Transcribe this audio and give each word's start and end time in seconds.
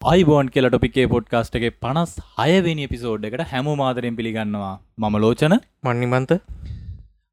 අයිබෝන් 0.00 0.46
කියල 0.52 0.66
ටොපිකේ 0.66 1.08
පොඩ්කාස්ට් 1.12 1.56
එක 1.58 1.64
පනස් 1.84 2.12
හයවෙනි 2.36 2.84
එපිසෝඩ් 2.88 3.24
එකට 3.28 3.40
හැම 3.48 3.66
මාතරෙන් 3.80 4.14
පිළිගන්නවා. 4.18 4.76
මම 4.98 5.16
ලෝචන. 5.24 5.54
මන්නිමන්ත. 5.86 6.30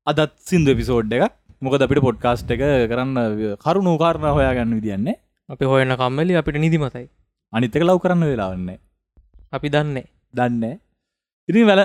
අදත් 0.07 0.33
සිින්ද 0.47 0.67
එපිසෝඩ් 0.73 1.13
එක 1.17 1.31
මොකද 1.65 1.85
අපිට 1.85 2.01
පොඩ්කාස්ට් 2.07 2.49
එක 2.55 2.63
කරන්න 2.91 3.19
කරුණු 3.63 3.93
කාරණ 4.01 4.27
හොයා 4.37 4.49
ගන්න 4.57 4.73
විදින්නේ 4.79 5.15
අපි 5.49 5.69
හොයන 5.71 5.93
කම්මලි 6.01 6.35
අපිට 6.41 6.57
නිදිමතයි. 6.63 7.05
අනිතක 7.53 7.85
ලව් 7.85 8.01
කරන්න 8.05 8.25
වෙලාවන්න 8.31 8.69
අපි 9.57 9.71
දන්නේ. 9.75 10.03
දන්න. 10.33 10.63
ඉතින් 11.49 11.65
වැල 11.69 11.81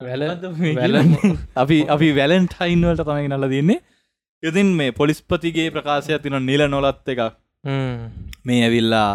වැල 0.00 0.98
අපි 1.62 1.78
අපි 1.96 2.08
වැලන්ටයින්වලට 2.18 3.04
තමයි 3.10 3.30
නල්ල 3.30 3.46
තින්නේ 3.54 3.78
ඉතින් 4.42 4.74
මේ 4.80 4.96
පොලිස්පතිගේ 4.98 5.68
ප්‍රකාශය 5.76 6.18
තින 6.26 6.38
නිල 6.50 6.64
නොලත් 6.74 7.14
එකක්. 7.14 7.22
මේ 8.44 8.60
ඇවිල්ලා 8.66 9.06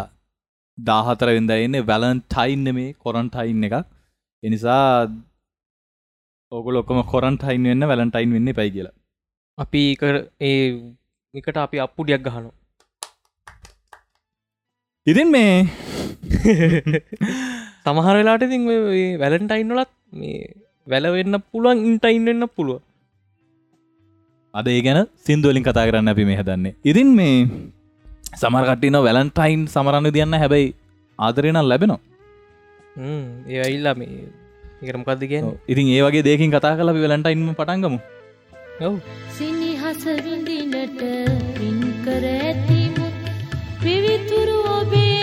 දාහතර 0.88 1.30
වෙද 1.30 1.52
එන්නේ 1.56 1.88
වැලන්ටයින්න 1.90 2.68
මේ 2.78 2.94
කොරන්ටයින් 3.06 3.66
එකක්. 3.68 3.76
එනිසා 4.44 4.86
ඕගල 6.52 6.80
ඔක්කම 6.82 7.02
කොරන්ටයින් 7.14 7.68
වෙන්න 7.70 7.90
වැලන්ටයින් 7.92 8.34
වෙන්න 8.36 8.54
පයි 8.60 8.70
කියලා. 8.76 8.96
අපි 9.58 9.84
ඒ 10.42 10.58
එකට 11.34 11.58
අපි 11.58 11.78
අප්පුඩියක් 11.86 12.22
ගහනු 12.28 12.50
ඉතින් 15.08 15.30
මේ 15.36 15.54
සමහර 17.84 18.16
වෙලාට 18.20 18.46
ඉතින් 18.48 18.64
වැලන්ටයින්නලත් 19.22 19.92
මේ 20.14 20.38
වැලවෙන්න 20.88 21.42
පුළුවන් 21.52 21.84
ඉන්ටයින් 21.90 22.30
වෙන්න 22.30 22.48
පුළුව 22.56 22.80
අද 24.54 24.68
ඒ 24.68 24.82
ගැන 24.86 25.00
සිින්දුවලින් 25.26 25.66
කතා 25.68 25.86
කරන්න 25.88 26.12
අපි 26.14 26.24
මේ 26.30 26.40
හදන්නේ. 26.40 26.74
ඉතින් 26.84 27.10
මේ 27.20 27.36
සමරකටින 28.42 28.98
වැලන්ටයින් 29.08 29.62
සමරන්න 29.74 30.12
තියන්න 30.16 30.38
හැබැයි 30.44 30.76
ආදරයනල් 31.20 31.70
ලැබෙනවා. 31.72 32.02
ඒ 33.50 33.60
අයිල්ලා 33.66 33.96
මේ 34.02 34.28
ඉකරමකක්ද 34.84 35.24
කිය 35.32 35.44
ඉතින් 35.72 35.88
ඒ 35.96 36.02
වගේ 36.06 36.26
දෙකින් 36.28 36.52
කතා 36.56 36.74
කල 36.80 36.92
වැලන්ටයින්ම 36.96 37.54
පටන්ගමු 37.60 38.00
ඔව්. 38.88 38.96
සිනිහස 39.38 40.04
විඳිනට 40.26 41.02
පින් 41.58 41.80
කර 42.06 42.26
ඇතිමු. 42.32 43.08
පිවිතුරු 43.84 44.58
ඔබේ 44.78 45.19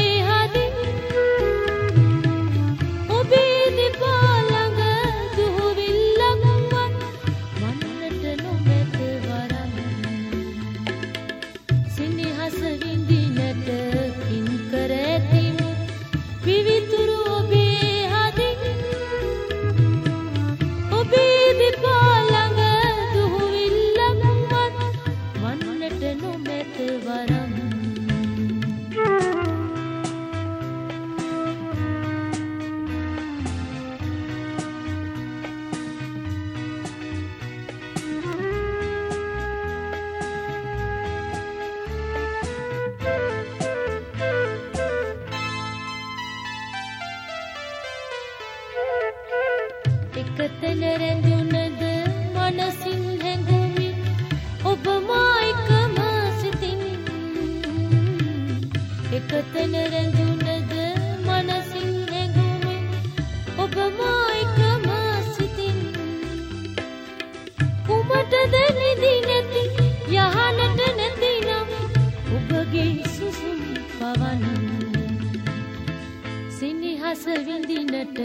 සිනිහස 77.16 77.46
විඳිනට 77.46 78.18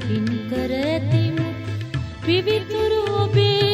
පින් 0.00 0.26
කර 0.50 0.72
ඇතිමු 0.78 1.46
පිවිතුරු 2.22 3.00
ඔබේ 3.16 3.73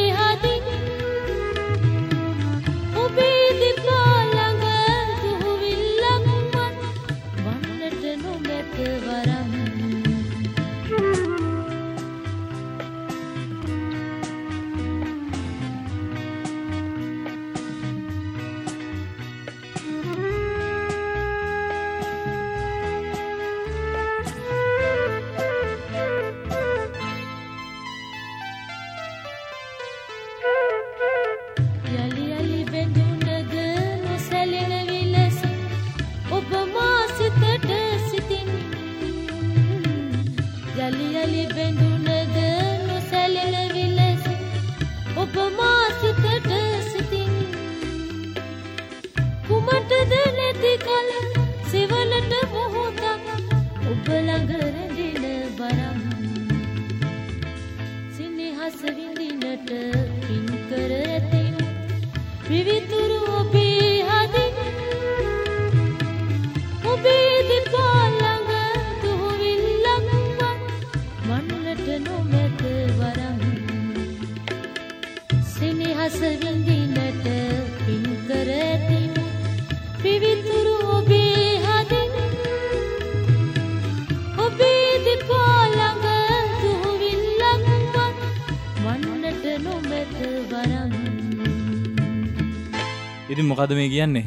ඉතින් 93.31 93.47
මොකද 93.47 93.71
මේ 93.79 93.89
කියන්නේ? 93.93 94.25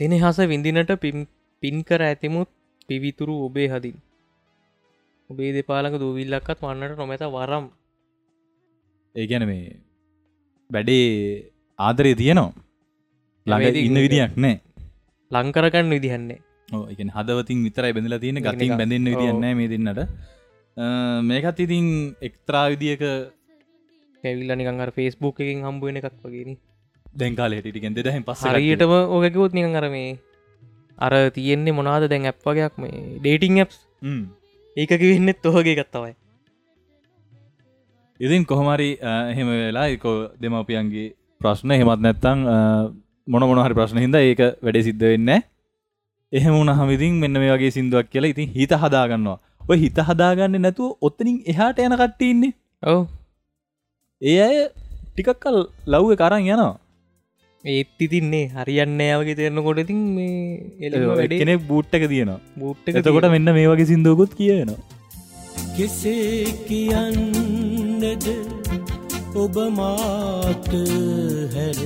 දෙනෙහස 0.00 0.38
විඳිනට 0.52 0.92
පින් 1.62 1.76
කර 1.88 2.02
ඇතිමුත් 2.08 2.48
පිවිතුරු 2.88 3.34
ඔබේ 3.46 3.68
හදින්. 3.72 3.96
ඔබේ 5.30 5.50
දෙපාලක 5.56 5.96
දූවිල්ලක්කත් 6.02 6.62
වන්නට 6.64 6.96
නොමැත 7.02 7.24
වරම්. 7.36 7.66
ඒ 9.14 9.26
ගැන 9.30 9.44
මේ 9.50 9.76
වැඩේ 10.70 11.04
ආදරය 11.78 12.14
තියනවා. 12.22 12.48
ළඟ 13.46 13.82
ඉන්න 13.84 14.02
විදියක් 14.06 14.32
නෑ 14.44 14.56
ලංකරගන්න 15.30 15.94
විදිහන්නේ 15.96 16.40
එක 16.92 17.00
හදවතින් 17.16 17.62
විතරයි 17.68 17.92
බැඳලා 17.94 18.22
තියෙන 18.24 18.40
ගතින්. 18.40 18.76
බැඳන්න. 18.80 19.06
විදින්න 19.12 19.56
මේ 19.60 19.70
දෙන්නට. 19.72 20.00
මේකත් 21.28 21.64
ඉතින් 21.68 21.86
එක්තරා 22.28 22.66
විදිියක 22.72 23.02
ඇවිල්ල 24.24 24.52
නිකං 24.58 24.84
ෆේස්බුක් 24.98 25.40
එකින් 25.44 25.66
හම්බුවෙන 25.68 25.98
එකක් 26.00 26.14
වගේන 26.24 26.52
දැන්කාල 27.14 27.56
හෙටිකෙන් 27.58 27.96
දෙදහෙන් 27.96 28.24
පස්ස 28.24 28.48
හරියටම 28.48 28.92
ඕකැකවොත් 28.92 29.52
නිකං 29.52 29.78
අර 29.80 29.86
මේ 29.90 30.18
අර 30.98 31.12
තියෙන්නේ 31.36 31.78
මොනාද 31.78 32.08
දැන් 32.08 32.26
ඇප් 32.26 32.42
වගේයක් 32.46 32.74
මේ 32.78 33.04
ඩේටිං 33.18 33.62
ඇප්ස් 33.62 33.78
ඒකක 34.76 35.00
වෙන්නෙත් 35.02 35.48
ඔහගේ 35.50 35.78
ගත්තවයි 35.78 36.14
ඉතින් 38.20 38.44
කොහොමරි 38.44 38.90
එහෙම 39.02 39.48
වෙලා 39.50 39.86
එක 39.88 40.04
දෙමවපියන්ගේ 40.40 41.08
ප්‍රශ්න. 41.40 41.70
හෙමත් 41.72 42.02
නැත්තං 42.04 42.44
මොන 43.28 43.42
මොනහරි 43.50 43.74
ප්‍රශ්න 43.74 43.98
හිද 43.98 44.14
ඒක 44.16 44.42
වැඩේ 44.62 44.84
සිද්ධ 44.88 45.04
වෙන්න 45.04 45.30
එහෙම 46.32 46.52
වුණ 46.54 46.72
හමිතින් 46.72 47.18
මෙන්න 47.22 47.40
මේ 47.42 47.54
වගේ 47.54 47.72
සිින්දුවක් 47.76 48.06
කියලා 48.12 48.32
ඉතින් 48.34 48.52
හිත 48.56 48.72
හදාගන්නවා. 48.82 49.38
ඔය 49.68 49.78
හිත 49.78 49.98
හදාගන්න 50.08 50.60
නැතුව 50.66 50.96
ඔත්තනින් 51.00 51.42
එහාට 51.46 51.82
යන 51.86 51.96
කට්ටඉන්නේ 51.96 52.52
ඔව. 52.82 53.00
ඒ 54.22 54.38
අය 54.46 54.56
ටිකක්කල් 55.08 55.58
ලව්ව 55.86 56.18
කරන්න 56.20 56.46
යනවා 56.46 56.72
ඒත් 57.64 58.02
ඉතින්නේ 58.04 58.46
හරියන්න 58.54 59.00
යාවගේ 59.00 59.36
තෙරන්න 59.38 59.62
කොට 59.64 59.80
ඉතින් 59.82 59.98
මේ 60.16 61.28
කෙනෙක් 61.32 61.60
බූට්ටක 61.68 62.06
තියෙනවා 62.12 62.40
බූට්ට 62.58 62.96
එතකොට 63.00 63.28
මෙන්න 63.34 63.52
මේ 63.56 63.68
වගේ 63.70 63.86
සිින්දුවකුත් 63.90 64.34
කියනවා. 64.34 64.80
කෙසේ 65.76 66.44
කියන්නද? 66.68 68.26
ඔබ 69.34 69.56
මාත 69.76 70.68
හැර 71.54 71.80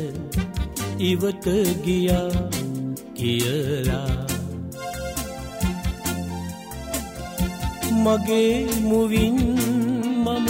ඉවත 1.00 1.46
ගියා 1.84 2.30
කියලා. 3.14 4.16
මගේ 8.02 8.64
මුවින් 8.88 9.38
මම 10.24 10.48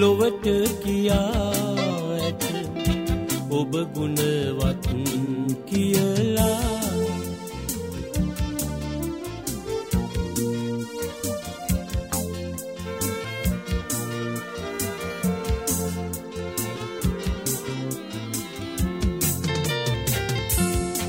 ලොවට 0.00 0.46
කියා 0.82 1.65
ඔබ 3.58 3.72
ගුණවත් 3.94 4.86
කියලා. 5.68 6.62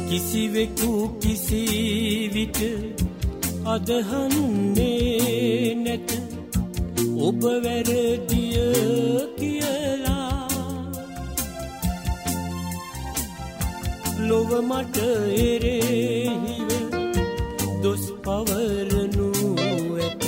කිසිවෙකු 0.09 0.91
කිසිවිට 1.21 2.59
අදහන්නේ 3.65 5.75
නැත. 5.75 6.09
ඔබ 7.17 7.41
වැරදිය 7.63 8.57
ලොව 14.29 14.51
මට 14.69 14.97
එරෙහිව 15.47 16.69
දොස් 17.83 18.03
පවරනු 18.23 19.27
ඇත 20.05 20.23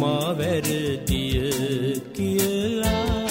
මා 0.00 0.28
වැරදිය 0.38 1.50
කියලා. 2.16 3.28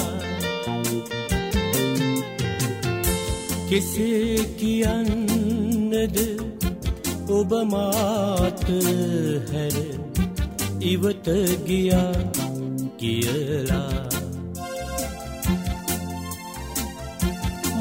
කෙසේ 3.70 4.38
කියන්නද 4.60 6.18
ඔබ 7.38 7.52
මාත 7.74 8.66
හැර 9.52 9.78
ඉවත 10.92 11.28
ගියා 11.68 12.14
කියලා. 12.98 14.02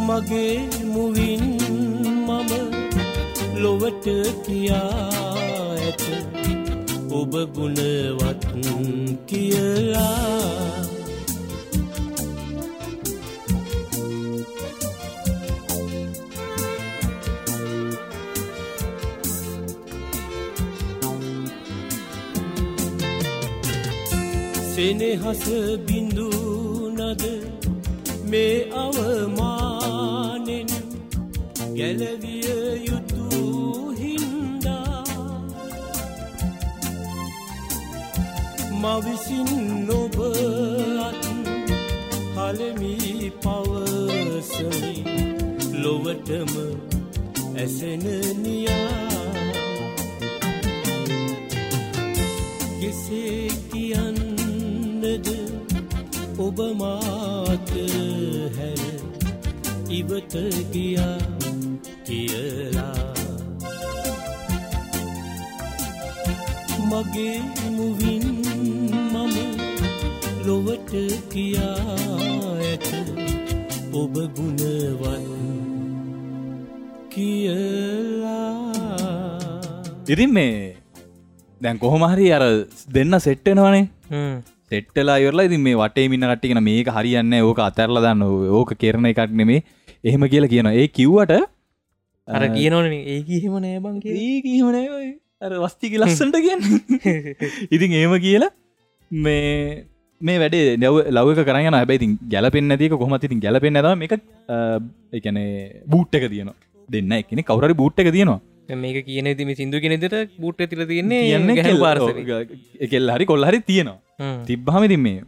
මගේ 0.06 0.56
මුවින් 0.94 1.44
මම 1.44 1.62
ලොවට 3.62 4.06
කියා 4.47 5.32
ඇත. 5.75 6.03
ඔබ 7.11 7.32
ගුණවත් 7.55 8.43
කියලා. 9.26 10.73
සෙනෙහස 24.75 25.44
බිඳුනද 25.87 27.23
මේ 28.31 28.56
අවමානෙන් 28.85 30.70
ගැලවිය 31.76 32.81
මවිසින් 38.82 39.50
නොබ 39.87 40.17
අත් 41.06 41.23
හලමි 42.37 42.94
පවසමි 43.43 44.94
ලොවටම 45.82 46.52
ඇසෙන 47.56 48.05
නියා. 48.43 49.08
කෙසේ 52.81 53.49
කියන්නද 53.70 55.29
ඔබ 56.38 56.58
මාත 56.81 57.70
හැර 58.56 58.82
ඉවත 59.90 60.34
ගියා 60.73 61.19
කියලා. 62.06 63.14
මගේ 66.90 67.38
මුවින් 67.76 68.26
මම 68.26 68.52
ලොවට 70.47 70.93
කියා 71.33 71.97
ඇත 72.61 72.87
ඔබ 73.94 74.15
ගුණවත් 74.37 75.43
කියලා. 77.12 78.49
ඉතින් 80.09 80.33
මේ 80.33 80.77
දැන් 81.61 81.79
කොහොමහරි 81.79 82.27
අර 82.33 82.44
දෙන්න 82.97 83.19
සෙට්ටෙනවනේ 83.21 83.85
සෙට්ටලා 84.71 85.17
ඉවරලා 85.17 85.47
ඉතින් 85.50 85.62
මේ 85.67 85.77
වටේ 85.77 86.09
මින්න 86.09 86.27
කට්ටිගෙන 86.31 86.62
මේක 86.62 86.91
හරියන්න 86.97 87.39
ඕක 87.41 87.61
අතරල 87.61 88.03
දන්න. 88.05 88.23
ඕක 88.50 88.75
කෙරණ 88.83 89.11
එකක් 89.12 89.31
නෙමේ. 89.33 89.62
එහෙම 90.05 90.25
කියලා 90.33 90.53
කියන 90.55 90.71
ඒ 90.73 90.89
කිව්වට 90.89 91.33
අර 92.29 92.43
කියනවන 92.56 92.93
ඒ 92.93 93.19
එහෙම 93.29 93.55
නෑබං 93.61 94.03
කිය 94.03 94.19
ඒ 94.19 94.43
කිහිමනෑ 94.43 95.09
අර 95.41 95.53
වස්තික 95.65 95.94
ලස්සට 96.00 96.37
කියන්න. 96.47 96.62
ඉතින් 97.75 97.99
ඒම 98.00 98.19
කියලා 98.27 98.53
මේ 99.11 99.87
මේ 100.23 100.39
වැඩේ 100.43 100.77
නැව 100.83 100.97
ලවක 101.15 101.45
කරන්න 101.49 101.77
හැබැයිතින් 101.79 102.13
ගැලපෙන් 102.35 102.67
නැතික 102.71 102.95
කොහමතිතින් 103.03 103.43
ගැලපෙන් 103.45 103.81
ඇද 103.81 103.89
එක 104.07 104.15
එකන 105.19 105.39
බූට් 105.93 106.17
එක 106.19 106.27
තියනවා. 106.33 106.57
දෙන්න 106.89 107.13
එකන 107.19 107.43
කවුරරි 107.51 107.77
බූට් 107.83 108.03
එක 108.03 108.11
තියෙනවා. 108.17 108.41
මේක 108.77 108.99
කියන 109.07 109.29
තිම 109.41 109.53
සිින්දු 109.61 109.83
කෙනෙදට 109.85 110.17
බූට්ට 110.43 110.71
තිර 110.71 110.87
තියන්නේ 110.93 111.23
කියන්න 111.25 111.55
ගැන 111.59 111.81
පාරස 111.85 112.03
කෙල් 112.93 113.15
හරි 113.15 113.29
කොල් 113.32 113.49
හරි 113.49 113.61
තියෙනවා. 113.70 113.99
තිබ්බහම 114.51 114.89
ඉතින් 114.89 115.03
මේ 115.06 115.20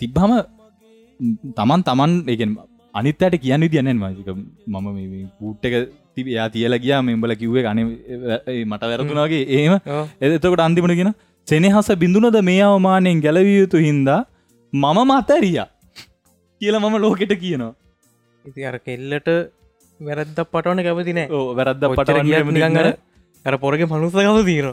තිබ්බහම 0.00 0.34
තමන් 1.56 1.86
තමන් 1.88 2.12
එකෙන් 2.34 2.52
අනිත්තයට 2.94 3.40
කියන්න 3.44 3.70
දියනෙන් 3.72 3.98
මජක 4.04 4.28
මම 4.68 4.86
පූට් 5.40 5.66
එක 5.70 5.74
තිබ 6.16 6.26
යා 6.36 6.48
තියල 6.54 6.76
ගියා 6.84 7.00
මෙම්බල 7.02 7.34
කිව්වේ 7.42 7.64
ගන 7.66 7.80
මට 8.64 8.82
වැරදුනාගේ 8.92 9.42
ඒම 9.56 9.74
එතකොට 10.28 10.64
අන්තිමට 10.66 10.96
කියෙන 10.98 11.12
සෙනෙහස 11.50 11.88
බිඳුනද 12.02 12.38
මේ 12.48 12.62
අවමානයෙන් 12.70 13.20
ගැලවිය 13.26 13.58
යුතු 13.60 13.78
හින්දා 13.86 14.20
මම 14.72 14.98
මතැරිය 15.10 15.60
කියල 16.60 16.74
මම 16.80 16.96
ලෝකෙට 17.04 17.32
කියනවා. 17.44 17.72
ඉති 18.44 18.66
අර 18.70 18.76
කෙල්ලට 18.88 19.30
වැරද්ද 20.00 20.38
පටවන 20.52 20.82
කැපති 20.86 21.14
නෑ. 21.18 21.28
ඕ 21.36 21.46
වැරද්ද 21.58 21.86
පට 21.92 22.10
පට 22.48 22.98
අර 23.46 23.54
පොරග 23.64 23.82
මනුසකම 23.92 24.38
තියෙන 24.48 24.68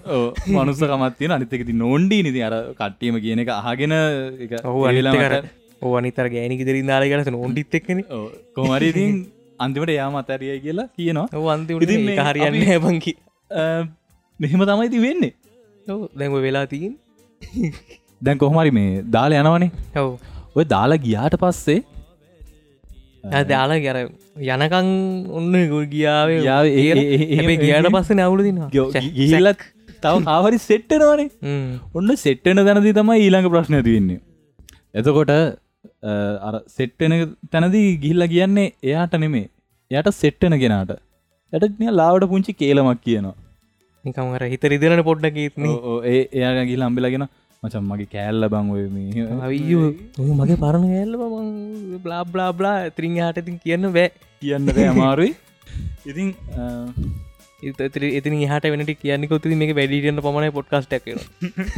මනුස්ස 0.57 0.83
කමත්තින 0.91 1.33
අනිතකති 1.37 1.73
නොන්ඩී 1.83 2.21
නිති 2.27 2.43
අර 2.49 2.55
කට්ටියම 2.79 3.17
කියන 3.25 3.41
එක 3.43 3.51
අහගෙන 3.55 3.95
ඔහු 4.71 4.85
අනිත 4.91 5.09
කර 5.23 5.35
ඕ 5.81 5.93
අනිතර 6.01 6.27
ගෑනික 6.35 6.61
දෙරින් 6.69 6.91
දාලගලස 6.91 7.31
නොන්ඩිත් 7.37 7.75
එක්කන. 7.79 7.99
කොමරිතින් 8.57 9.17
අන්තිමට 9.65 9.93
යාම 9.97 10.15
අතැරිය 10.21 10.59
කියලා 10.65 10.87
කියනවා. 10.97 11.27
ඔ 11.33 11.49
අන්ති 11.55 11.81
ඉතින් 11.87 12.07
මේ 12.07 12.29
හරියන්න 12.29 12.63
හැබංකි 12.71 13.13
මෙහෙම 14.39 14.63
තමයිති 14.69 15.03
වෙන්නේ 15.07 15.33
දැඟ 15.87 16.39
වෙලා 16.41 16.65
තිීන් 16.65 16.93
දැන් 18.25 18.37
කොහමරි 18.37 18.71
මේ 18.71 18.89
දාල 19.09 19.31
යනවනේ. 19.33 19.69
හව 19.95 20.07
ඔය 20.55 20.65
දාලා 20.65 20.97
ගියාට 20.97 21.35
පස්සේ 21.35 21.79
දාලා 23.45 23.79
ගැර 23.79 23.97
යනකං 24.47 24.89
ඔන්න 25.31 25.55
ගුල් 25.69 25.85
ගියාවේ 25.85 26.39
යාවේ 26.41 26.73
ඒ- 26.75 26.85
ඒ- 26.93 27.07
ඒ- 27.15 27.37
හැබේ 27.37 27.55
එහෙම- 27.55 27.63
ගියාට 27.63 27.89
පස්ස 27.91 28.11
නැවුල 28.11 28.43
දින 28.43 28.59
ගිහිල්ලත් 28.71 29.61
තව 30.03 30.15
ආවරි 30.27 30.57
සෙට්ටනවානේ 30.65 31.29
ඔන්න 31.95 32.15
සෙට්ටන 32.17 32.63
දැනදී 32.65 32.93
තමයි 32.93 33.17
ඊළඟ 33.19 33.49
ප්‍රශ්න 33.49 33.75
ඇති 33.75 33.93
වෙන්නේ. 33.97 34.19
එතකොට 34.95 35.31
සෙට්ටන 36.69 37.13
තැනදී 37.51 37.87
ගිහිල්ල 37.97 38.27
කියන්නේ 38.27 38.67
එයාට 38.83 39.15
නෙමේ 39.17 39.45
එයට 39.91 40.09
සෙට්ටන 40.13 40.55
ගෙනාට 40.59 40.93
යට 41.53 41.83
ලාවට 41.91 42.25
පුංචි 42.29 42.53
කේලමක් 42.53 43.01
කියනවා 43.01 43.35
නිකම 44.07 44.33
අර 44.37 44.43
හිත 44.53 44.63
රිදරන 44.73 45.03
පොඩ්ඩ 45.03 45.33
කීත්න 45.35 45.67
ඕ, 45.67 45.77
ඕ, 45.89 45.99
ඒ 46.05 46.21
එයා 46.33 46.65
ගිල් 46.69 46.87
අම්බිලගෙන 46.87 47.25
මචම් 47.63 47.85
මගේ 47.91 48.09
කෑල්ල 48.11 48.47
බං 48.53 48.67
ඔය 48.71 48.83
මේ. 48.89 49.25
මගේ 50.35 50.57
පරණ 50.63 50.85
ඇල්ල 50.93 51.13
බලා 52.03 52.23
බ්ලා 52.27 52.49
බ්ලා. 52.53 52.77
ත්‍රිං 52.91 53.15
හට 53.19 53.37
ඉතින් 53.43 53.57
කියන්න 53.63 53.87
බෑ. 53.91 54.09
කියන්න 54.41 54.65
බෑ 54.69 54.87
අමාරුයි. 54.89 55.31
ඉතින් 56.05 56.27
අ, 56.61 56.63
එතින 58.13 58.35
හට 58.45 58.65
වෙනට 58.73 58.91
කියන්නකොති 59.01 59.55
මේක 59.61 59.71
වැඩිටියන්න 59.77 60.21
පමණයි 60.21 60.51
පොඩ්කාස්ටක් 60.51 61.07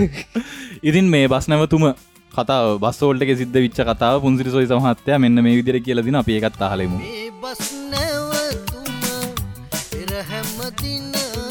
ඉතින් 0.89 1.05
මේ 1.13 1.27
බස් 1.27 1.47
නැවතුම 1.47 1.85
කතාව 2.33 2.65
බස්සෝල්ට 2.83 3.23
සිද්ධ 3.37 3.57
විච්ච 3.59 3.79
කතාව 3.87 4.19
පුන්සිරි 4.25 4.51
සොයි 4.51 4.67
සමහත්තය 4.67 5.17
මෙන්න 5.17 5.43
මේ 5.45 5.55
විදිර 5.59 5.77
කියලදින 5.81 6.19
අප 6.21 6.29
ඒකත් 6.29 6.61
අහලෙමු 6.61 6.99
මේ 6.99 7.25
බස් 7.41 7.63
නැවතුම 7.89 8.85
පෙරහැමදිනකම 9.89 11.48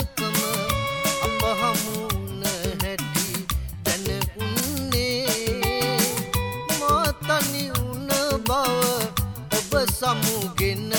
අප 1.68 1.76
හමුුණ 1.76 2.44
හැටි 2.82 3.46
දැන 3.84 4.06
උන්නේ 4.36 5.98
මාතනි 6.80 7.64
උන 7.80 8.08
බව 8.46 8.50
ඔබ 9.58 9.72
සමුගෙන 9.92 10.92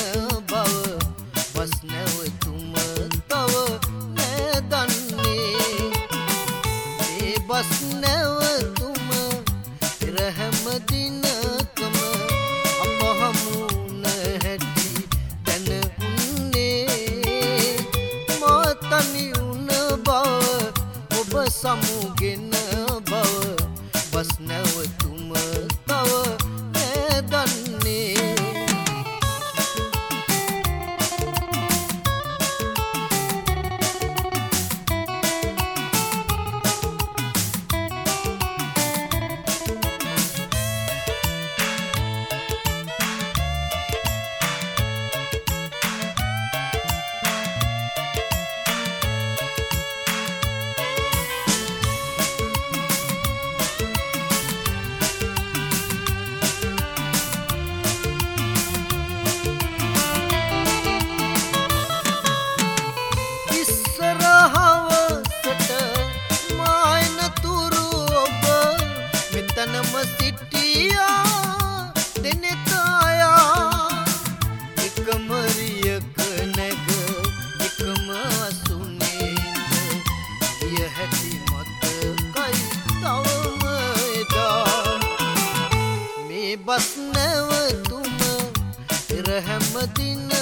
Medina 89.74 90.39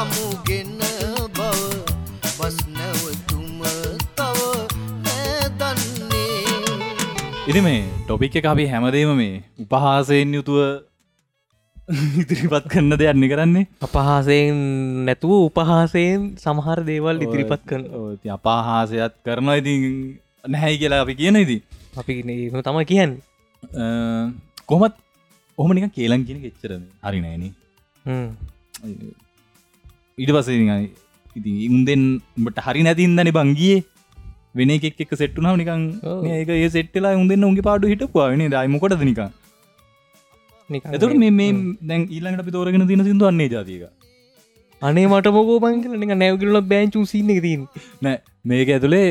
ඔබ 0.00 0.08
සමුගෙන 0.10 0.80
බව 1.28 1.40
බස් 2.36 2.56
නැවතුම 2.68 3.58
තව 4.18 4.38
නෑදන්නේ. 5.04 6.54
ඉරි 7.44 7.60
මේ 7.60 7.82
ටොපික් 8.04 8.36
එක 8.40 8.46
අපි 8.52 8.64
හැමදේම 8.72 9.10
මේ 9.18 9.34
උපහාසයෙන් 9.60 10.32
යුතුව 10.32 10.58
ඉදිරිපත් 12.16 12.64
කරන්න 12.72 12.96
දෙයන්න 12.96 13.26
කරන්නේ. 13.32 13.66
අපහාසයෙන් 13.82 14.56
නැතුව 15.06 15.32
උපහාසයෙන් 15.48 16.20
සමහර 16.38 16.80
දේවල් 16.82 17.16
ඉදිරිපත් 17.20 17.62
කරන 17.68 17.84
අපහාසයත් 18.36 19.14
කරනවා 19.22 19.56
ඉතින් 19.62 19.80
නැහැයි 20.48 20.80
කියලා 20.82 21.02
අපි 21.04 21.14
කියන 21.14 21.36
ඉති 21.36 21.58
අපි 21.94 22.22
තම 22.64 22.78
කියන්න. 22.92 23.12
කොමත් 24.66 24.94
ඔහම 25.58 25.70
නික 25.74 25.92
කියලන් 25.92 26.24
කියන 26.24 26.40
එච්චරන 26.50 26.88
හරි 27.04 27.20
නෑන 27.20 27.44
ඊට 30.20 30.32
පස 30.36 30.48
ඉති 31.36 31.52
උන්දෙන් 31.68 32.02
උඹට 32.38 32.60
හරි 32.66 32.82
නැතින්දන 32.82 33.32
බංගියේ. 33.38 33.78
වෙන 34.54 34.70
එකෙක් 34.76 35.00
එක 35.04 35.12
සෙට්ටුනාව 35.14 35.56
නිකන්. 35.56 35.84
ඒක 36.30 36.50
ඒ 36.56 36.68
සෙට්ටලා 36.68 37.14
උන්දෙන් 37.22 37.48
උන්ගේ 37.48 37.68
පාඩු 37.68 37.92
හිටපුවා. 37.92 38.30
වෙන 38.32 38.44
දයිමකොටද 38.50 39.04
නික 39.04 39.22
එතුට 40.96 41.16
මේ 41.22 41.50
දැන් 41.82 42.02
ඊල්ලඟට 42.08 42.42
අපි 42.44 42.54
තෝරගෙන 42.56 42.86
තින 42.88 43.04
සිදු 43.04 43.26
අන්නේ 43.26 43.48
ජාතික 43.48 43.84
අනේ 44.82 45.06
මට 45.06 45.32
මොකෝ 45.36 45.58
පංකල 45.58 45.96
නික 46.02 46.12
නැවගල 46.14 46.60
බෑංචු 46.72 47.04
සින්න 47.04 47.32
එක 47.34 47.40
තින් 47.46 47.62
නෑ. 48.02 48.18
මේක 48.44 48.68
ඇතුළේ 48.68 49.08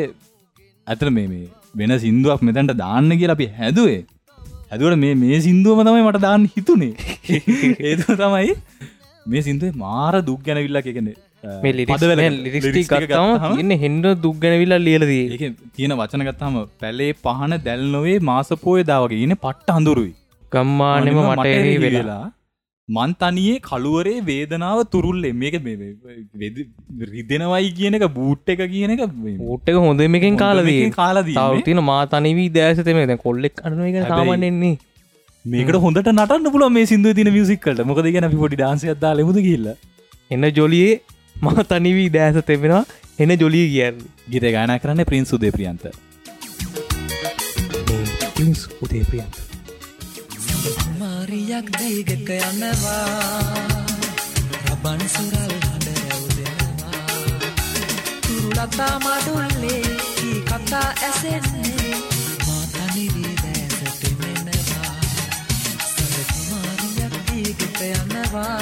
ඇතර 0.87 1.09
මේ 1.17 1.27
මේ 1.27 1.47
වෙන 1.75 1.93
සිින්දුවක් 2.05 2.41
මෙතැන්ට 2.41 2.75
දාන්න 2.83 3.11
කියලා 3.19 3.37
අපි 3.39 3.47
හැදුවේ. 3.57 3.99
හැදුවට 4.71 5.01
මේ 5.03 5.15
මේ 5.15 5.41
සිින්දුවම 5.41 5.83
තමයි 5.87 6.05
මට 6.05 6.23
දාන්න 6.27 6.47
හිතුනේ. 6.55 6.93
ඒතු 7.89 8.17
තමයි 8.21 8.55
මේ 9.29 9.41
සිින්දුවේ 9.41 9.77
මාර 9.77 10.13
දුක් 10.21 10.41
ගැනවිල්ලා 10.43 10.83
එකන 10.85 11.09
ඉන්න 13.59 13.75
හෙන්ඩ 13.83 14.07
දුක්ගැනවිල්ලා 14.23 14.79
ලියලදී 14.79 15.21
ඒක 15.27 15.43
තියෙන 15.75 15.93
වචන 15.97 16.25
ගත්තාම 16.27 16.57
පැලේ 16.81 17.11
පහන 17.23 17.55
දැල් 17.63 17.85
නොවේ 17.91 18.17
මාසපෝය 18.23 18.81
දාවගේ 18.83 19.21
ඉන 19.27 19.35
පට්ට 19.37 19.77
අඳුරුයි. 19.77 20.11
ගම්මානෙම 20.51 21.17
මට 21.23 21.47
එරී 21.53 21.79
වෙලා. 21.85 22.25
මන් 22.89 23.11
තනියේ 23.13 23.57
කළුවරේ 23.59 24.19
වේදනාව 24.21 24.79
තුරුල්ලේ. 24.91 25.33
මේක 25.33 25.55
රිදෙනවයි 27.11 27.71
කියන 27.71 27.95
එක 27.95 28.05
බූට් 28.13 28.49
එක 28.49 28.61
කියන 28.65 28.93
එක 28.95 29.03
ඌට්ටක 29.03 29.79
හොඳ 29.79 30.05
මේකින් 30.07 30.37
කාලදී 30.37 30.91
කාලදී 30.91 31.35
නේ. 31.35 31.49
තවතින 31.55 31.81
මාතනවී 31.83 32.49
දෑසතම 32.49 33.01
කොල්ලෙක් 33.17 33.61
අනුව 33.63 33.85
එක 33.85 33.95
හැබැයි- 33.95 34.29
සාමන්ෙන්නේ 34.29 34.75
මේකට 35.45 35.77
හොඳට 35.77 36.09
නටන්න 36.09 36.51
පුල 36.51 36.63
මේ 36.69 36.85
සිින්දුව 36.85 37.15
තින 37.15 37.31
මියසික්කට 37.31 37.79
මොකද 37.83 38.07
ගැන 38.07 38.29
පොඩි 38.33 38.57
ඩාන්සයක්දා 38.57 39.13
ලෙමුද 39.15 39.39
කියල්ල 39.41 39.69
එන්න 40.31 40.45
ජොලියේ 40.53 41.01
මා 41.35 41.63
තනිවී 41.65 42.09
දෑස 42.09 42.39
තෙබෙනවා 42.45 42.83
එන 43.19 43.31
ජොලී 43.33 43.67
කියන්න. 43.69 43.97
ගීත 44.27 44.45
ගාන 44.49 44.73
කරන්න 44.79 45.05
පින්සු 45.05 45.37
දේ 45.37 45.51
ප්‍රියන්ත 45.51 45.85
උදේ 48.81 49.03
ප්‍රියන්ත 49.03 49.35
මාරියක් 50.99 51.67
දැයිගක 51.71 52.29
යනවා. 52.29 52.99
රබන් 54.69 55.01
සුරල් 55.07 55.35
හඬ 55.37 55.87
රැව්දෙනවා 56.03 57.01
තුරුලතා 58.21 58.95
මඩුල්ලේ 58.99 59.83
කතා 60.45 60.87
ඇසෙන්නේ 61.01 61.78
යනවා 68.29 68.61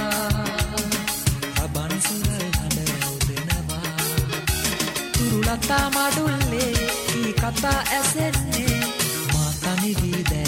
රබන් 1.57 1.93
සුරල් 2.01 2.43
හඬ 2.57 2.89
රැව්දෙනවා 2.91 3.91
තුරුලතා 5.17 5.85
මඩුල්ලේ 5.89 6.73
කී 7.07 7.33
කතා 7.33 7.79
ඇසෙන්නේ. 7.91 8.79
මා 9.33 9.51
තනිවී 9.61 10.23
දැසට 10.23 10.31
මෙනවා 10.31 10.46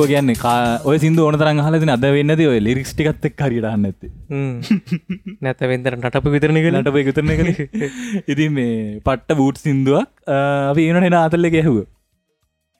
මොකෝ 0.00 0.10
කියන්නේ 0.12 0.82
ඔය 0.84 0.96
සිින්දු 1.04 1.26
ඕන 1.26 1.38
තරන් 1.40 1.62
හලතින 1.66 1.94
අද 1.96 2.04
වෙන්නද 2.16 2.42
ඔය 2.48 2.58
ලිරික්ස් 2.66 2.92
ටිකත්තක් 2.94 3.38
කරටන්න 3.38 3.86
ඇති 3.86 4.08
නැත 5.46 5.64
වෙන්දර 5.72 5.96
නටපු 5.98 6.34
විතරණ 6.34 6.90
පය 6.90 7.06
ගුතරන 7.08 7.32
කළ 7.38 7.50
ඉතින් 8.26 8.58
මේ 8.58 8.74
පට්ට 9.00 9.40
බූට් 9.40 9.64
සිින්දුවක් 9.64 10.28
අපි 10.72 10.86
ඒනට 10.88 11.08
එන 11.10 11.18
අතල්ල 11.20 11.50
ගැහුව 11.56 11.80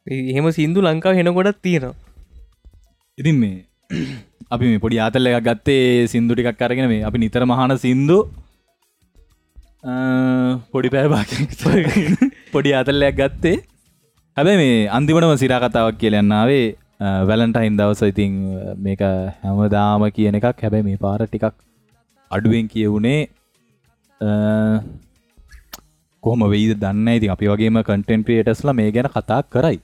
එහෙම 0.06 0.46
සින්දු 0.52 0.80
ලංකාව 0.80 1.18
හෙනකොඩත් 1.18 1.58
තියෙනවා. 1.62 1.94
ඉතින් 3.18 3.36
මේ 3.36 3.56
අපි 4.50 4.64
මේ 4.64 4.82
පොඩි 4.84 4.98
ආතල්ල 4.98 5.30
එකක් 5.30 5.48
ගත්තේ 5.48 6.06
සිින්දු 6.06 6.34
ටිකක් 6.34 6.58
කරගෙන 6.58 6.88
මේ 6.88 7.04
අපි 7.04 7.18
නිතර 7.18 7.44
මහන 7.44 7.76
සින්දු. 7.78 8.18
පොඩි 10.72 10.88
පෑබාක 10.88 11.30
පොඩි 12.54 12.72
අතල්ලයක් 12.72 13.16
ගත්තේ. 13.20 13.56
හැබැ 14.36 14.56
මේ 14.56 14.88
අන්තිමටම 14.88 15.36
සිරා 15.36 15.60
කතාවක් 15.60 16.00
කියලන්නාවේ 16.00 16.64
වැලන්ටයින් 17.00 17.76
දවස 17.78 18.02
ඉතින් 18.12 18.32
මේක 18.78 19.02
හැමදාම 19.42 20.02
කියන 20.16 20.34
එකක්. 20.38 20.48
හැබැයි 20.62 20.88
මේ 20.88 21.02
පාර 21.04 21.20
ටිකක් 21.22 21.54
අඩුවෙන් 22.30 22.66
කියවුණේ 22.72 23.20
කොහම 26.22 26.42
වෙයිද 26.54 26.72
දන්න 26.82 27.08
ඉතින් 27.18 27.32
අපි 27.36 27.48
වගේම 27.52 27.80
කටෙන්ට 27.82 28.28
ටස්ලා 28.28 28.76
මේ 28.80 28.90
ගැන 28.92 29.08
කතා 29.16 29.40
කරයි. 29.54 29.80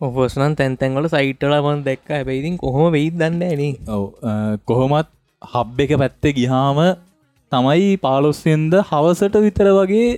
ඔහොස්නන් 0.00 0.54
තැන්තැන්වල 0.58 1.08
සයිට්ටලමන් 1.08 1.84
දැක්ක. 1.84 2.08
හැබැයිතින් 2.10 2.56
කොහොම 2.58 2.92
වෙයි 2.92 3.10
දන්න 3.10 3.42
න 3.58 3.62
ඔව 3.88 4.04
කොහොමත් 4.68 5.08
හබ් 5.42 5.76
එක 5.84 5.92
පැත්තේ 6.02 6.36
ගිහාම 6.38 6.78
තමයි 7.52 7.96
පාලොස්සෙන්ද 8.04 8.72
හවසට 8.90 9.44
විතර 9.44 9.68
වගේ 9.78 10.08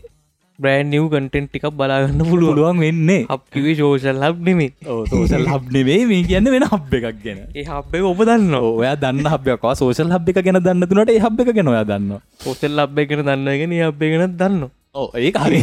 බ්‍රෑන් 0.58 0.88
නිව් 0.90 1.04
කටෙන්ට් 1.10 1.50
ටිකක් 1.50 1.66
බලාගන්න 1.72 2.22
පුළුවන්. 2.28 2.78
වෙන්නේ. 2.78 3.26
අප්කිවේ 3.28 3.74
ශෝෂල් 3.80 4.18
ලබ් 4.20 4.38
නෙමේ 4.46 4.70
සෝසල් 5.10 5.46
හබ්නෙවේ 5.46 5.98
මේ 6.10 6.22
කියන්න 6.28 6.50
වෙන 6.54 6.64
හබ් 6.64 6.92
එකක් 7.00 7.20
ගැන. 7.24 7.38
ඒ 7.54 7.64
හබ්බේ 7.64 8.02
ඔබ 8.10 8.22
දන්න 8.22 8.54
ඔය 8.60 8.88
දන්න 8.96 9.28
හබ්යකවා 9.34 9.74
සෝෂල් 9.80 10.10
හබ් 10.10 10.34
එක 10.34 10.40
ගැන 10.40 10.60
දන්න 10.60 10.88
තුනට 10.90 11.12
හබ් 11.16 11.44
එක 11.44 11.52
ගැන 11.58 11.70
ඔයා 11.74 11.84
දන්න 11.84 12.22
පොසල් 12.44 12.74
ලබ් 12.76 12.98
එකෙන 13.04 13.22
දන්නගෙන 13.28 13.76
අපේ 13.88 14.10
ගෙනත් 14.14 14.38
දන්න 14.42 14.64
ඕ 14.94 15.08
ඒ 15.16 15.30
හරි 15.36 15.60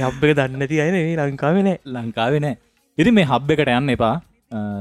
හබ් 0.00 0.20
එක 0.24 0.34
දන්නති 0.40 0.82
අයන 0.86 0.98
ඒ 1.02 1.14
ලංකාව 1.20 1.62
නෑ. 1.62 1.78
ලංකාවේ 1.88 2.42
නෑ. 2.46 2.56
ඉරි 2.98 3.10
මේ 3.12 3.28
හබ් 3.30 3.56
එකට 3.56 3.74
යන්න 3.76 3.94
එපා. 3.96 4.14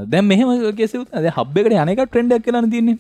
දැම් 0.08 0.34
මෙහම 0.34 0.50
කෙසෙත් 0.74 1.14
අද 1.14 1.30
හබ් 1.30 1.64
එකට 1.64 1.80
යනක 1.86 2.04
ට්‍රෙන්ඩක් 2.04 2.44
කියලන 2.46 2.74
තින්නේ. 2.76 2.98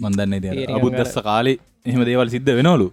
මන්දන්න 0.00 0.38
ද 0.42 0.70
අබුද්දස්ස 0.74 1.18
කාලේ 1.24 1.58
එහෙම 1.86 2.02
දේවල් 2.04 2.30
සිද්ධ 2.32 2.56
වෙනවලු 2.58 2.88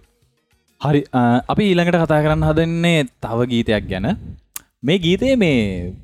හරි 0.84 1.00
අපි 1.48 1.62
ඊළඟට 1.64 1.98
කතා 1.98 2.22
කරන්න 2.24 2.44
හදන්නේ 2.44 3.04
තව 3.18 3.38
ගීතයක් 3.46 3.84
ගැන. 3.88 4.06
මේ 4.82 4.98
ගීතය 4.98 5.36
මේ 5.36 5.94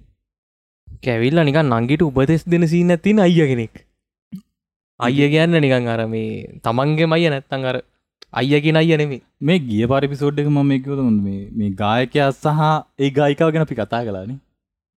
කැවිල්ල 1.03 1.40
නිකන් 1.40 1.73
නංගිට 1.73 2.03
උපදෙස් 2.03 2.45
දෙන 2.47 2.66
සී 2.66 2.85
නැතින 2.85 3.19
අයිය 3.19 3.47
කෙනෙක්. 3.47 3.75
අයිය 5.01 5.29
කියන්න 5.29 5.57
නිකන් 5.57 5.88
අර 5.88 6.01
මේ 6.07 6.61
තමන්ගේ 6.61 7.07
මයිය 7.07 7.31
නැත්තං 7.31 7.66
අර 7.66 7.77
අයිය 8.33 8.73
නෙමේ 8.73 9.21
මේ 9.40 9.59
ගිය 9.61 9.85
පරිපිසෝඩ් 9.87 10.40
එක 10.40 10.49
ම 10.49 10.62
මේකවද 10.64 11.03
මේ 11.55 11.71
ගායකයා 11.73 12.31
සහ 12.35 12.62
ඒ 12.99 13.11
ගායිකාව 13.11 13.53
ගැන 13.53 13.66
අපි 13.66 13.79
කතා 13.81 14.01
කලානේ 14.03 14.38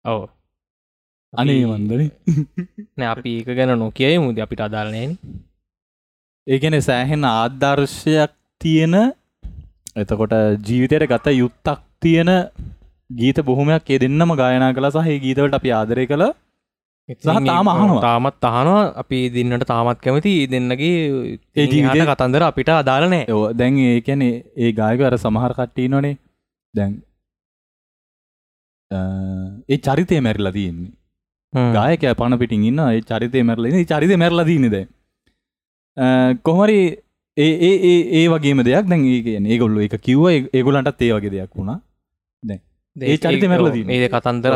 ඔව. 0.06 0.22
අනේ 1.34 1.64
වන්දන 1.66 2.04
නෑ 2.98 3.10
අපි 3.14 3.34
ඒක 3.40 3.50
ගැන 3.58 3.74
නොකියයි 3.80 4.20
මුද 4.20 4.44
අපිට 4.46 4.62
අදාලනෑන 4.62 5.18
ඒගැන 6.48 6.78
සෑහෙන් 6.82 7.26
ආදර්ශයක් 7.30 8.38
තියෙන 8.62 8.96
එතකොට 9.96 10.34
ජීවිතයට 10.68 11.08
ගත 11.10 11.28
යුත්තක් 11.28 11.80
තියෙන 12.02 12.30
ගීත 13.10 13.40
බොහොමයක් 13.42 13.92
ඒ 13.92 13.98
දෙන්නම 13.98 14.36
ගායනා 14.36 14.72
කළ 14.74 14.90
සහ 14.90 15.08
ඒ 15.08 15.20
ගීතවලට 15.20 15.54
අපි 15.54 15.72
ආදරය 15.72 16.06
කළ. 16.06 16.26
තාම 17.48 17.70
අහනවා. 17.70 18.02
තාමත් 18.02 18.46
අහනවා. 18.50 18.84
අපි 18.96 19.20
දෙන්නට 19.30 19.64
තාමත් 19.64 20.00
කැමති. 20.00 20.48
දෙන්නගේ 20.48 20.90
ඒ 20.90 21.36
ජීවිතේ- 21.56 21.72
ජීවිත 21.74 22.10
කතන්දර 22.10 22.44
අපිට 22.44 22.70
අදාලනෑ 22.70 23.26
ඔව්. 23.32 23.52
දැන් 23.52 23.78
ඒ 23.80 24.00
කැන 24.02 24.22
ඒ 24.24 24.72
ගායක 24.72 25.02
අර 25.02 25.16
සමහර 25.16 25.54
කට්ටී 25.54 25.88
නොනේ 25.88 26.16
දැන් 26.74 26.94
ඒ 29.70 29.78
චරිතය 29.78 30.20
මැරිලා 30.20 30.52
තියෙන්නේ. 30.52 30.92
ගායක 31.74 32.04
පණ 32.18 32.38
පිටින් 32.38 32.64
ඉන්න. 32.64 32.80
ඒ 32.80 33.02
චරිතය 33.02 33.44
මැරල 33.44 33.84
චරිත 33.84 34.18
මැරලා 34.18 34.44
දීනෙද 34.44 34.76
කොහමරි 36.42 36.80
ඒ 37.38 37.52
ඒ 37.68 37.98
ඒ 38.20 38.28
වගේම 38.28 38.64
දෙයක්. 38.64 38.86
දැන් 38.86 39.06
ඒ 39.06 39.40
ඒගොල්ලු 39.48 39.80
එක 39.82 39.96
කිව්ව. 40.02 40.26
ඒගොලන්ටත් 40.54 41.02
ඒ 41.02 41.12
වගේ 41.14 41.30
දෙයක් 41.30 41.52
වුණා. 41.56 41.80
ඒ 42.96 43.18
චරිතය 43.18 43.48
මැරලා. 43.48 43.74
ඒ 43.96 44.10
කතන්දර 44.10 44.52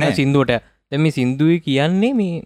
නෑ. 0.00 0.14
සිින්දුවට 0.14 0.52
දැම 0.92 1.06
සිින්දුව 1.10 1.52
කියන්නේ 1.66 2.12
මේ 2.12 2.42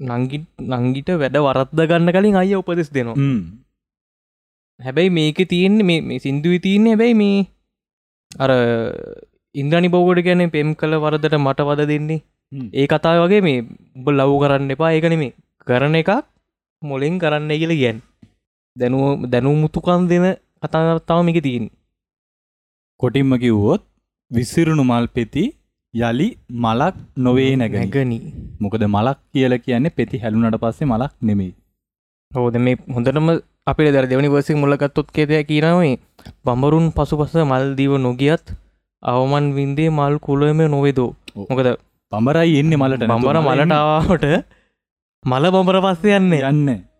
නංගි 0.00 0.38
නංගිට 0.72 1.10
වැඩ 1.20 1.36
වරද්ද 1.38 1.80
ගන්න 1.86 2.12
කලින් 2.12 2.36
අය 2.36 2.54
උපදෙස් 2.54 2.90
දෙනවා. 2.92 3.16
හැබැයි 4.80 5.08
මේක 5.10 5.38
තියෙන්නේ 5.48 5.86
මේ- 6.02 6.18
සිින්දුව 6.18 6.54
තියන්නේ 6.58 6.92
හැබැයි 6.92 7.14
මේ 7.14 7.36
අර 8.38 8.50
ඉන්ද්‍රනි 9.54 9.88
බෝගඩ 9.88 10.24
ගැන 10.24 10.50
පෙම් 10.50 10.74
කළ 10.74 10.94
වරදට 10.96 11.36
මට 11.38 11.60
වද 11.62 11.86
දෙන්නේ. 11.86 12.20
ඒ 12.74 12.86
කතා 12.86 13.14
වගේ 13.22 13.40
මේ 13.40 13.58
උඹ 13.96 14.08
ලව් 14.10 14.30
කරන්න 14.42 14.70
එපා. 14.70 14.90
ඒකන 14.92 15.14
මේ 15.18 15.32
කරන 15.66 15.94
එකක් 15.94 16.10
මොලෙන් 16.82 17.18
කරන්න 17.18 17.52
කියල 17.52 17.74
ගැන් 17.76 17.98
දැනුව 18.76 19.26
දැනු 19.32 19.50
මුතුකන් 19.62 20.06
දෙන 20.10 20.24
කතාවත්තාව 20.62 21.20
මේක 21.26 21.38
තියන් 21.46 21.66
කොටින්ම 23.00 23.34
කිව්වොත් 23.42 23.82
විසිරුණු 24.30 24.84
මල් 24.90 25.06
පෙති 25.16 25.44
යළි 25.94 26.28
මලක් 26.62 26.94
නොවේ 27.16 27.52
නැගනී. 27.56 28.22
මොකද 28.60 28.82
මලක් 28.86 29.18
කියල 29.32 29.52
කියන්නේ 29.64 29.94
පෙති 29.98 30.22
හැලුනට 30.22 30.56
පස්සේ 30.62 30.90
මලක් 30.92 31.12
නෙමෙයි. 31.22 31.52
හෝද 32.32 32.56
මේ 32.58 32.76
හොඳටම 32.94 33.28
අපේ 33.66 33.92
දර 33.94 34.06
දෙවනි 34.10 34.32
වර්සි 34.32 34.58
මුලගත්තොත් 34.62 35.08
කෙතය 35.16 35.42
කියනවේ 35.50 35.94
බඹරුන් 36.44 36.88
පසු 36.96 37.18
පස 37.20 37.34
මල්දීව 37.50 37.94
නොගියත් 38.06 38.44
අවමන් 39.02 39.46
වින්දේ 39.58 39.90
මල් 39.90 40.16
කුලම 40.26 40.64
නොවෙදෝ. 40.74 41.10
මොකද 41.50 41.68
පඹරයි 42.12 42.58
එන්නේ 42.62 42.80
මලට 42.82 43.06
බඹර. 43.10 43.38
මලටාවට 43.40 44.26
මල 45.24 45.44
බඹර 45.54 45.78
පස්සේ 45.86 46.18
යන්නේ. 46.18 46.42
යන්න 46.50 46.93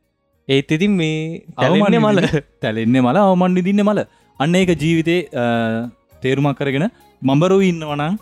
ඒත් 0.49 0.71
ඉතින් 0.77 0.93
මේ 1.01 1.17
තැලෙන්නේ 1.61 2.01
මල. 2.05 2.19
තැලෙන්නේ 2.63 3.05
මල 3.07 3.17
අවමන් 3.23 3.55
දින්න 3.69 3.83
මල. 3.89 4.01
අන්න 4.41 4.57
ඒක 4.61 4.71
ජීවිතේ 4.83 5.21
තේරුමක් 6.23 6.59
කරගෙන 6.61 6.87
මඹරු 7.23 7.59
ඉන්නවනං 7.71 8.19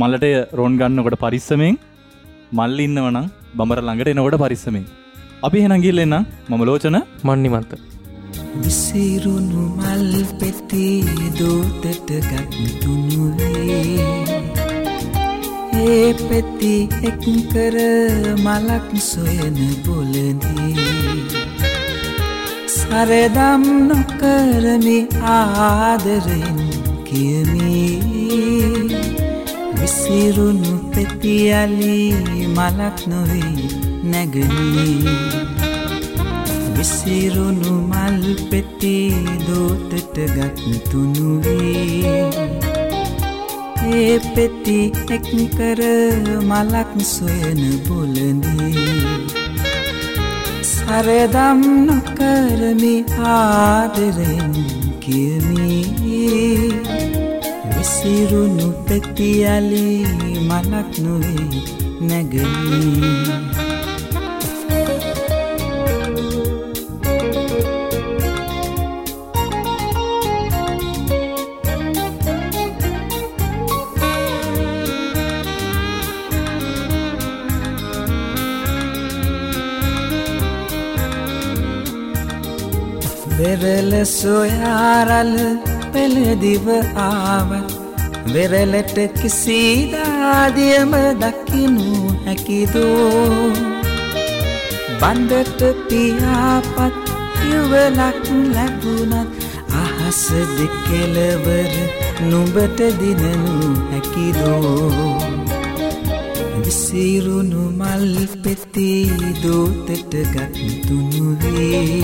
මලට 0.00 0.26
රොන් 0.58 0.74
ගන්නකොට 0.80 1.16
පරිස්සමෙන් 1.24 1.76
මල්ල 2.58 2.78
ඉන්නවනම් 2.86 3.26
බඹර 3.58 3.80
ළඟට 3.86 4.12
එනකොට 4.14 4.38
පරිස්සමෙන්. 4.44 4.84
අපි 5.46 5.58
හෙනගිල් 5.64 5.98
එන්න 6.04 6.16
මම 6.50 6.62
ලෝචන. 6.68 6.98
මන්නිමන්ත 7.28 7.72
විසිරුණු 8.62 9.62
මල් 9.78 10.12
පෙති 10.40 10.86
දූතට 11.38 12.10
ගත්තුනුවේ 12.30 14.06
ඒ 15.84 16.08
පෙති 16.28 16.74
එක් 17.10 17.24
කර 17.52 17.76
මලක් 18.46 18.88
සොයන 19.10 19.58
බොලදී 19.86 20.87
සරදම් 22.90 23.64
නොකරමි 23.88 24.98
ආදරෙන් 25.32 26.58
කියමි. 27.08 27.82
විසිරුණු 29.80 30.72
පෙතියලි 30.94 31.98
මලක් 32.56 32.98
නොවේ 33.10 33.68
නැගනී 34.12 35.14
විසිරුණු 36.76 37.72
මල් 37.90 38.18
පෙති 38.50 38.96
දෝතට 39.46 40.16
ගත්තුනුවේ 40.36 42.22
ඒ 43.92 44.16
පෙති 44.34 44.78
එක් 45.16 45.28
කර 45.56 45.82
මලක් 46.50 46.92
සොයන 47.14 47.62
බොලදී 47.86 49.37
සරදම් 50.88 51.60
නොකරමි 51.86 52.94
ආදරෙන් 53.30 54.54
කියමි. 55.02 55.74
විසිරුණු 57.72 58.68
පෙතියලි 58.86 59.88
මලක් 60.48 60.92
නොවේ 61.04 61.48
නැගනී 62.08 63.57
වෙරල 83.38 83.92
සොයාරල 84.10 85.34
පෙළදිව 85.92 86.66
ආවත් 87.02 87.74
වෙරලට 88.34 88.96
කිසිදාදියම 89.20 90.94
දකිනු 91.22 91.90
හැකිදෝ 92.24 93.52
බන්ධට 95.00 95.60
පියාපත් 95.88 97.12
යුවලක් 97.50 98.24
ලැබුණත් 98.54 99.30
අහස 99.82 100.24
දෙකෙලවර 100.56 101.72
නුඹට 102.30 102.80
දිනනු 103.00 103.56
හැකිදෝ 103.90 105.16
විසිරුණු 106.62 107.62
මල් 107.72 108.16
පෙති 108.42 108.90
දෝතට 109.42 110.14
ගත්තුනුවේ 110.32 111.98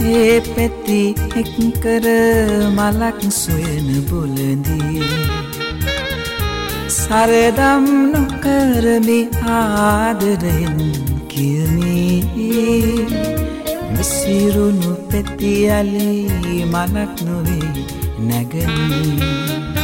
ඒ 0.00 0.40
පෙති 0.54 1.02
එක් 1.40 1.54
කර 1.82 2.06
මලක් 2.76 3.20
සොයන 3.40 3.88
බොලදී 4.08 5.08
සරදම් 6.98 7.84
නොකරමි 8.12 9.20
ආදරෙන් 9.58 10.78
කියමි. 11.28 12.04
විසිරුණු 13.96 14.92
පෙතියලි 15.10 16.10
මලක් 16.72 17.14
නොවේ 17.26 17.84
නැගනී 18.28 19.83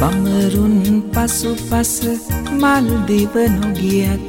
බමරුන් 0.00 0.76
පසු 1.12 1.50
පස 1.68 1.94
මල්දිව 2.60 3.34
නොගියත් 3.54 4.22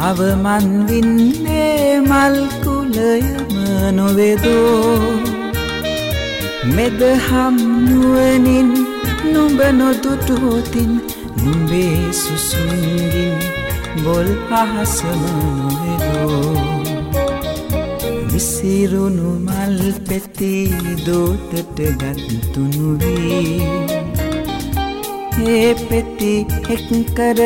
අවමන් 0.00 0.66
වින්නේ 0.88 2.00
මල්කුලයම 2.02 3.54
නොවෙදෝ. 3.96 5.12
මෙදහම් 6.76 7.56
නුවනින් 7.86 8.70
නුඹ 9.32 9.60
නොදුටුවතින් 9.78 10.92
නුඹේ 11.42 12.12
සුසුන්ගින් 12.12 13.36
බොල් 14.04 14.28
අහසම 14.60 15.22
නොවෙදෝ. 15.58 16.52
විසිරුණු 18.30 19.30
මල් 19.46 19.80
පෙති 20.08 20.54
දෝතට 21.06 21.78
ගත්තුනුවී 22.00 23.56
ඒ 25.46 25.74
පෙති 25.88 26.34
එක් 26.74 26.88
කර 27.16 27.40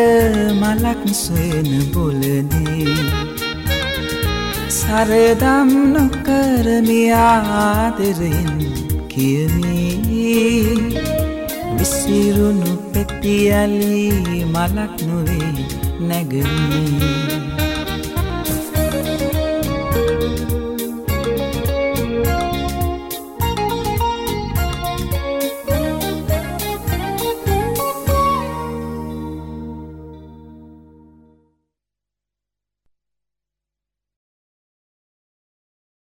මලක් 0.61 1.03
සොයන 1.15 1.71
බොලදී 1.93 2.97
සරදම් 4.79 5.71
නොකරමි 5.95 7.03
ආදරෙන් 7.25 8.53
කියමි. 9.09 9.83
විසිරුණු 11.77 12.73
පෙතියලි 12.93 14.45
මලක් 14.55 14.95
නොවේ 15.07 15.53
නැගනී 16.09 17.22